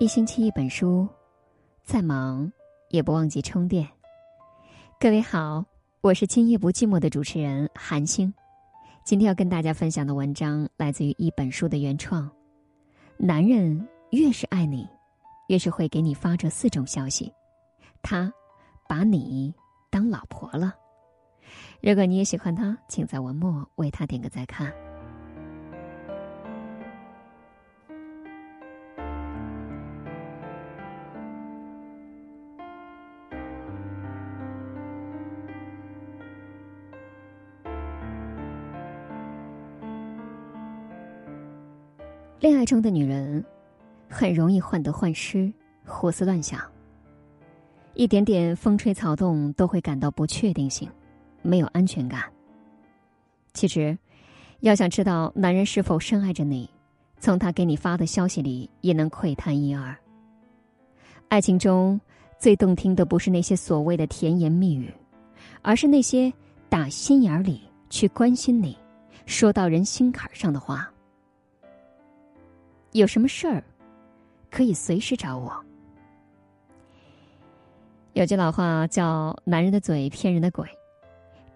[0.00, 1.08] 一星期一本书，
[1.84, 2.50] 再忙
[2.90, 3.88] 也不忘记充电。
[4.98, 5.64] 各位好，
[6.00, 8.32] 我是今夜不寂寞的主持人韩星。
[9.04, 12.28] 今天要跟大家分享的文章来自于一本书的原创。
[13.16, 14.84] 男人越是爱你，
[15.46, 17.32] 越是会给你发这四种消息：
[18.02, 18.32] 他
[18.88, 19.54] 把你
[19.90, 20.74] 当老婆了。
[21.80, 24.72] 如果你也喜欢他，请在文末为他点个再看。
[42.44, 43.42] 恋爱中的女人，
[44.06, 45.50] 很容易患得患失、
[45.86, 46.60] 胡思乱想。
[47.94, 50.86] 一点点风吹草动都会感到不确定性，
[51.40, 52.24] 没有安全感。
[53.54, 53.96] 其实，
[54.60, 56.68] 要想知道男人是否深爱着你，
[57.18, 59.96] 从他给你发的消息里也能窥探一二。
[61.30, 61.98] 爱情中
[62.38, 64.92] 最动听的不是那些所谓的甜言蜜语，
[65.62, 66.30] 而是那些
[66.68, 68.76] 打心眼里去关心你、
[69.24, 70.90] 说到人心坎上的话。
[72.94, 73.60] 有什么事儿，
[74.52, 75.52] 可以随时找我。
[78.12, 80.64] 有句老话叫“男人的嘴骗人的鬼”，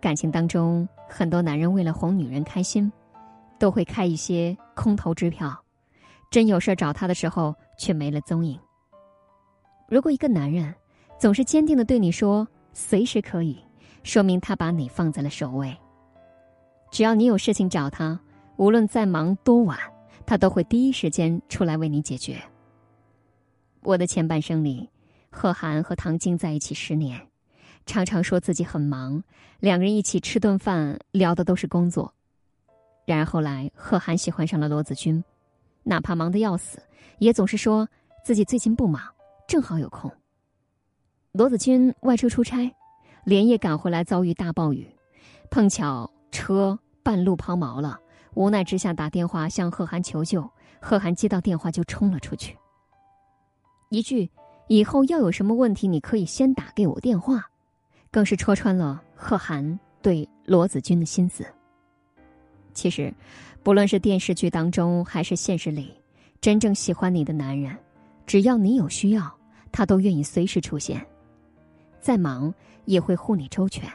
[0.03, 2.93] 感情当中，很多男人为了哄女人开心，
[3.57, 5.57] 都会开一些空头支票，
[6.29, 8.59] 真有事找他的时候却没了踪影。
[9.89, 10.75] 如果一个男人
[11.21, 13.57] 总是坚定的对你说随时可以，
[14.03, 15.73] 说明他把你放在了首位。
[16.91, 18.19] 只要你有事情找他，
[18.57, 19.79] 无论再忙多晚。
[20.29, 22.39] 他都会第一时间出来为你解决。
[23.81, 24.87] 我的前半生里，
[25.31, 27.19] 贺涵和唐晶在一起十年，
[27.87, 29.25] 常常说自己很忙，
[29.59, 32.13] 两个人一起吃顿饭聊的都是工作。
[33.07, 35.25] 然而后来，贺涵喜欢上了罗子君，
[35.83, 36.79] 哪怕忙得要死，
[37.21, 37.89] 也总是说
[38.23, 39.03] 自己最近不忙，
[39.49, 40.13] 正好有空。
[41.33, 42.71] 罗子君外出出差，
[43.25, 44.87] 连夜赶回来遭遇大暴雨，
[45.51, 47.99] 碰巧车半路抛锚了。
[48.39, 50.49] 无奈之下，打电话向贺涵求救。
[50.81, 52.57] 贺涵接到电话就冲了出去。
[53.89, 54.31] 一句
[54.69, 57.45] “以后要有什么问题，你可以先打给我电话”，
[58.13, 61.45] 更是戳穿了贺涵对罗子君的心思。
[62.73, 63.13] 其实，
[63.65, 65.93] 不论是电视剧当中还是现实里，
[66.41, 67.77] 真正喜欢你的男人，
[68.25, 69.37] 只要你有需要，
[69.73, 71.05] 他都愿意随时出现，
[72.01, 73.91] 再忙也会护你周全，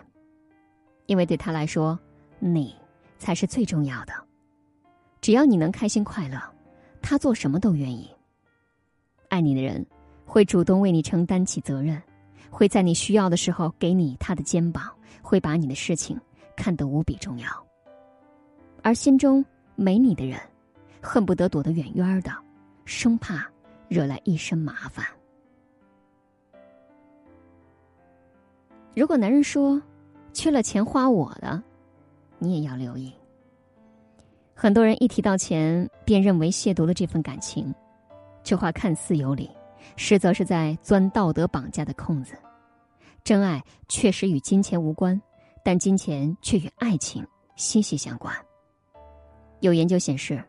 [1.06, 1.98] 因为对他来说，
[2.40, 2.76] 你
[3.18, 4.14] 才是最重要的。
[5.24, 6.38] 只要你能开心快乐，
[7.02, 8.10] 他做什么都愿意。
[9.30, 9.84] 爱你的人
[10.26, 12.00] 会主动为你承担起责任，
[12.50, 16.20] 会在你需要的时候给你他的肩膀，会把你的事情
[16.58, 17.48] 看得无比重要。
[18.82, 19.44] 而心中
[19.76, 20.38] 没你的人，
[21.02, 22.30] 恨不得躲得远远的，
[22.84, 23.50] 生怕
[23.88, 25.06] 惹来一身麻烦。
[28.94, 29.82] 如果男人说
[30.34, 31.64] 缺了钱花我的，
[32.40, 33.14] 你也要留意。
[34.64, 37.76] 很多人一提到钱，便认为亵渎了这份感情。
[38.46, 39.52] 这话看似有理，
[39.98, 42.34] 实则是在钻道德绑架的空子。
[43.26, 45.22] 真爱确实与金钱无关，
[45.66, 48.34] 但金钱却与爱情息息相关。
[49.60, 50.42] 有研究显示，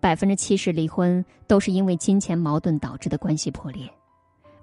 [0.00, 3.88] 百分之七十离婚都是因为金钱矛盾导致的关系破裂，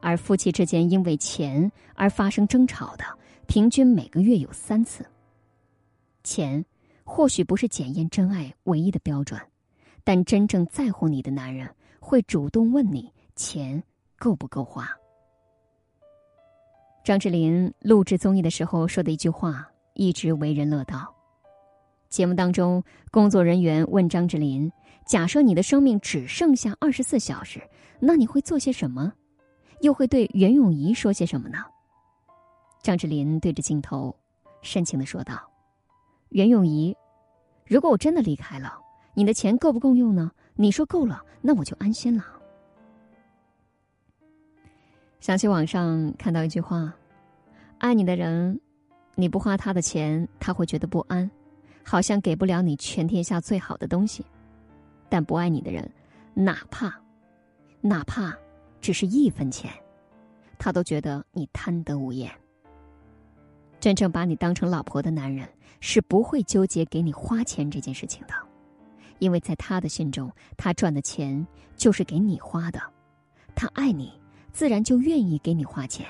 [0.01, 3.05] 而夫妻之间因为钱而发生争吵的，
[3.47, 5.05] 平均每个月有三次。
[6.21, 6.65] 钱。
[7.11, 9.41] 或许不是检验真爱唯一的标准，
[10.03, 11.67] 但真正在乎你的男人
[11.99, 13.83] 会主动问你钱
[14.19, 14.87] 够不够花。
[17.03, 21.11] 张智霖录制综艺的时候说的一句话一直为人乐道。
[22.09, 24.71] 节目当中，工作人员问张智霖
[25.07, 27.59] ：“假设你的生命只剩下二十四小时，
[27.99, 29.11] 那你会做些什么？
[29.81, 31.57] 又会对袁咏仪说些什么呢？”
[32.83, 34.15] 张智霖对着镜头
[34.61, 35.41] 深情的说道。
[36.29, 36.95] 袁咏仪，
[37.65, 38.79] 如果我真的离开了，
[39.13, 40.31] 你的钱够不够用呢？
[40.55, 42.23] 你说够了，那我就安心了。
[45.19, 46.93] 想起网上看到一句话
[47.79, 48.59] ：“爱你的人，
[49.15, 51.29] 你不花他的钱，他会觉得不安，
[51.83, 54.23] 好像给不了你全天下最好的东西；
[55.09, 55.89] 但不爱你的人，
[56.33, 56.93] 哪怕，
[57.81, 58.37] 哪怕
[58.81, 59.71] 只是一分钱，
[60.57, 62.31] 他都觉得你贪得无厌。”
[63.79, 65.47] 真正把你当成老婆的男人
[65.79, 68.33] 是不会纠结给你花钱这件事情的，
[69.19, 71.45] 因为在他的心中，他赚的钱
[71.77, 72.81] 就是给你花的，
[73.55, 74.11] 他爱你，
[74.51, 76.05] 自然就愿意给你花钱。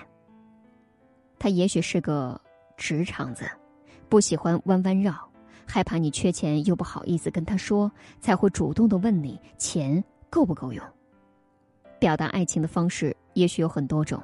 [1.38, 2.40] 他也许是个
[2.76, 3.48] 直肠子，
[4.10, 5.16] 不喜欢弯弯绕，
[5.66, 10.84] 害怕你缺钱又不好意思跟他说，才会主动的问你钱够不够用。
[12.00, 14.22] 表达爱情的方式也许有很多种，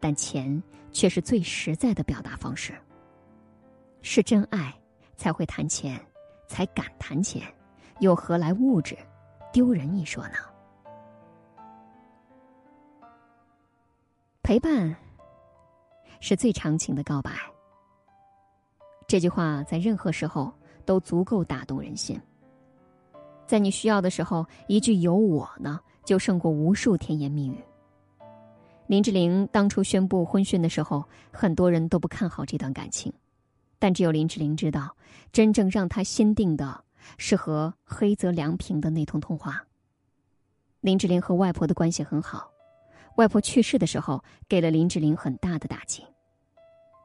[0.00, 0.62] 但钱
[0.92, 2.72] 却是最实在的表达方式。
[4.08, 4.72] 是真爱
[5.16, 6.00] 才会谈钱，
[6.46, 7.42] 才敢谈钱，
[7.98, 8.96] 又何来物质
[9.52, 10.36] 丢人一说呢？
[14.44, 14.94] 陪伴
[16.20, 17.32] 是最长情的告白。
[19.08, 20.52] 这句话在任何时候
[20.84, 22.18] 都足够打动人心。
[23.44, 27.58] 在你需要的时候，一句“有我呢”，就胜过无数甜言蜜语。
[28.86, 33.12] 林志玲当初宣布婚讯的时候，很多人都不看好这段感情，
[33.78, 34.96] 但只有林志玲知道，
[35.32, 36.84] 真正让她心定的
[37.18, 39.64] 是和黑泽良平的那通通话。
[40.80, 42.50] 林志玲和外婆的关系很好，
[43.16, 46.04] 外婆去世的时候，给了林志玲很大的打击。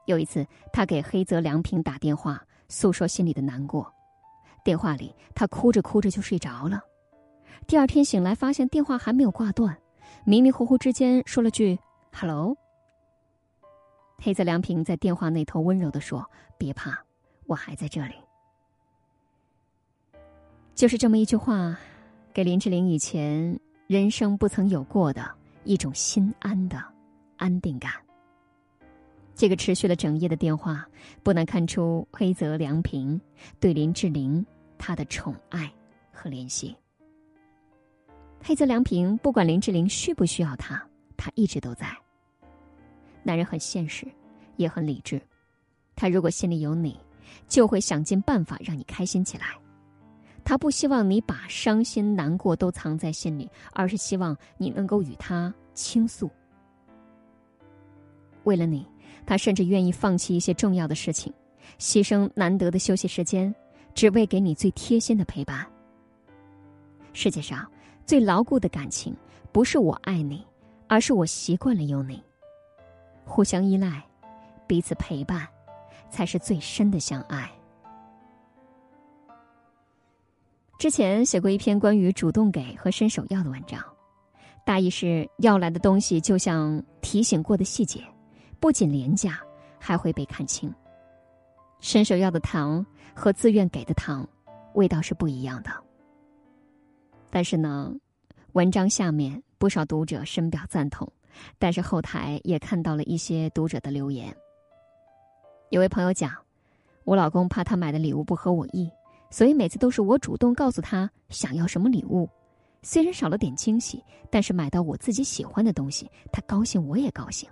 [0.06, 3.92] 有一次，她给黑泽良平打电话，诉说心里的难过。
[4.64, 6.80] 电话里，他哭着哭着就睡着了。
[7.66, 9.76] 第二天醒来，发现电话还没有挂断，
[10.24, 11.78] 迷迷糊糊之间说了句
[12.12, 12.56] “hello”。
[14.24, 16.24] 黑泽良平在电话那头温柔的说
[16.56, 16.96] ：“别怕，
[17.46, 18.14] 我还在这里。”
[20.76, 21.76] 就是这么一句话，
[22.32, 23.58] 给林志玲以前
[23.88, 25.28] 人生不曾有过的
[25.64, 26.80] 一种心安的
[27.36, 27.90] 安定感。
[29.34, 30.86] 这个持续了整夜的电话，
[31.24, 33.20] 不难看出黑泽良平
[33.58, 34.46] 对林志玲
[34.78, 35.68] 他的宠爱
[36.12, 36.76] 和怜惜。
[38.40, 40.80] 黑泽良平不管林志玲需不需要他，
[41.16, 42.01] 他一直都在。
[43.22, 44.06] 男人很现实，
[44.56, 45.20] 也很理智。
[45.94, 46.98] 他如果心里有你，
[47.48, 49.46] 就会想尽办法让你开心起来。
[50.44, 56.30] 他不希望你把伤心难过都藏在心里，而是希望你能够与他倾诉。
[58.44, 58.86] 为了你。
[59.24, 61.32] 他甚至愿意放弃一些重要的事情，
[61.78, 63.54] 牺牲难得的休息时间，
[63.94, 65.64] 只为给你最贴心的陪伴。
[67.12, 67.70] 世界上
[68.04, 69.14] 最牢固的感情，
[69.52, 70.44] 不是我爱你，
[70.88, 72.20] 而是我习惯了有你。
[73.24, 74.02] 互相依赖，
[74.66, 75.46] 彼此陪伴，
[76.10, 77.50] 才是最深的相爱。
[80.78, 83.80] 之前写过一篇关于主动给和伸手要的文章，
[84.64, 88.02] 大意是要来的东西就像提醒过的细节。
[88.58, 89.40] 不仅廉价，
[89.78, 90.72] 还会被看清。
[91.80, 92.84] 伸手要的糖
[93.14, 94.28] 和自愿给的糖，
[94.74, 95.70] 味道是不一样的。
[97.28, 97.92] 但是呢，
[98.52, 101.10] 文章下面不少读者深表赞同，
[101.58, 104.34] 但是后台也看到了一些读者的留言。
[105.70, 106.32] 有位朋友讲，
[107.04, 108.90] 我老公怕他买的礼物不合我意，
[109.30, 112.28] 所以每次都是我主动告诉他想要什么礼物。
[112.82, 117.48] 虽然少了点惊喜，但是买到我自己喜欢的东西，他高兴，我也高兴。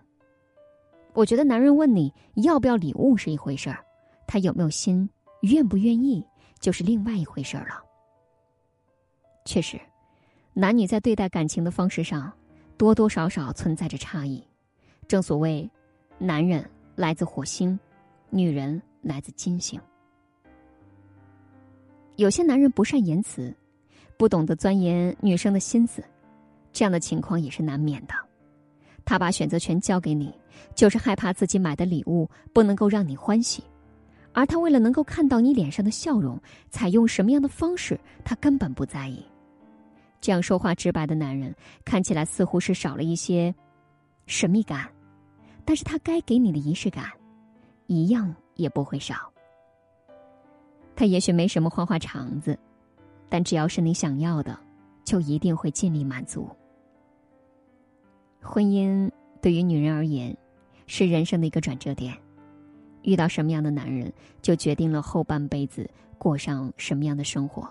[1.13, 3.85] 我觉得男人问你要不要礼物是一回事儿，
[4.27, 5.09] 他有没有心、
[5.43, 6.25] 愿不愿意
[6.59, 7.83] 就是另外一回事儿了。
[9.45, 9.81] 确实，
[10.53, 12.33] 男女在对待感情的方式上，
[12.81, 14.43] 多多少少存在着差异。
[15.07, 15.69] 正所谓，
[16.17, 16.65] 男人
[16.97, 17.79] 来自火星，
[18.31, 19.79] 女人来自金星。
[22.17, 23.55] 有些男人不善言辞，
[24.17, 26.03] 不懂得钻研女生的心思，
[26.73, 28.15] 这样的情况也是难免的。
[29.05, 30.35] 他把选择权交给你，
[30.75, 33.63] 就是害怕自己买的礼物不能够让你欢喜，
[34.33, 36.41] 而他为了能够看到你脸上的笑容，
[36.71, 39.23] 采用什么样的方式，他根本不在意。
[40.21, 43.55] 这样说话直白的男人，看起来似乎是少了一些
[44.27, 44.89] 神秘感，
[45.65, 47.11] 但是他该给你的仪式感，
[47.87, 49.33] 一样也不会少。
[50.95, 52.59] 他也许没什么花花肠子，
[53.29, 54.59] 但只要是你想要的，
[55.05, 56.49] 就一定会尽力满足。
[58.43, 60.37] 婚姻对于女人而言，
[60.87, 62.15] 是人生的一个转折点。
[63.03, 67.67] 遇到什么样的男人，就决定了后半辈子过上什么样的生活。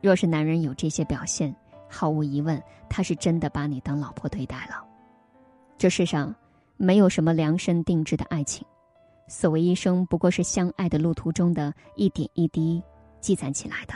[0.00, 1.54] 若是男人有这些表现，
[1.88, 4.84] 毫无疑问，他是真的把你当老婆对待了。
[5.78, 6.34] 这世上
[6.76, 8.66] 没有什么量身定制的爱情，
[9.28, 12.82] 所谓一生，不过是相爱的路途中的一点一滴
[13.20, 13.94] 积攒起来的。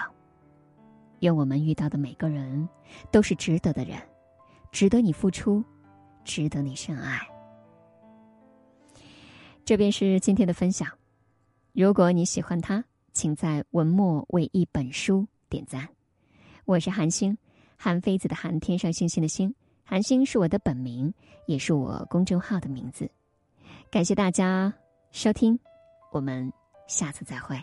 [1.20, 2.68] 愿我们遇到的每个人，
[3.10, 3.98] 都是值得的人，
[4.70, 5.62] 值得你付出。
[6.24, 7.20] 值得你深爱。
[9.62, 10.88] 这便是今天的分享。
[11.74, 12.82] 如果你喜欢它，
[13.12, 15.88] 请在文末为一本书点赞。
[16.64, 17.36] 我是韩星，
[17.76, 19.54] 韩非子的韩，天上星星的星。
[19.84, 21.12] 韩星是我的本名，
[21.46, 23.10] 也是我公众号的名字。
[23.90, 24.72] 感谢大家
[25.12, 25.58] 收听，
[26.10, 26.50] 我们
[26.86, 27.62] 下次再会。